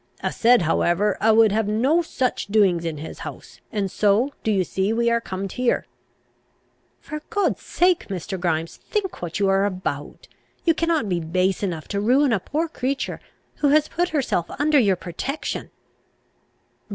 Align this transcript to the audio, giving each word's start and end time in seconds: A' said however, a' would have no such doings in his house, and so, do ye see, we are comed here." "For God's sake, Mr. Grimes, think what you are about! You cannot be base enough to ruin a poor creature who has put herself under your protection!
A' 0.23 0.31
said 0.31 0.63
however, 0.63 1.15
a' 1.21 1.31
would 1.31 1.51
have 1.51 1.67
no 1.67 2.01
such 2.01 2.47
doings 2.47 2.85
in 2.85 2.97
his 2.97 3.19
house, 3.19 3.61
and 3.71 3.91
so, 3.91 4.33
do 4.43 4.49
ye 4.51 4.63
see, 4.63 4.91
we 4.91 5.11
are 5.11 5.21
comed 5.21 5.51
here." 5.51 5.85
"For 7.01 7.21
God's 7.29 7.61
sake, 7.61 8.07
Mr. 8.07 8.39
Grimes, 8.39 8.77
think 8.77 9.21
what 9.21 9.39
you 9.39 9.47
are 9.47 9.63
about! 9.63 10.27
You 10.65 10.73
cannot 10.73 11.07
be 11.07 11.19
base 11.19 11.61
enough 11.61 11.87
to 11.89 12.01
ruin 12.01 12.33
a 12.33 12.39
poor 12.39 12.67
creature 12.67 13.19
who 13.57 13.67
has 13.67 13.87
put 13.89 14.09
herself 14.09 14.47
under 14.57 14.79
your 14.79 14.95
protection! 14.95 15.69